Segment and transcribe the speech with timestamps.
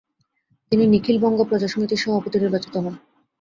[0.71, 2.95] তিনি নিখিল বঙ্গ প্রজা সমিতির সভাপতি নির্বাচিত হন।